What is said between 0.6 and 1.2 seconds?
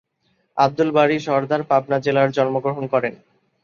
Abdul Bari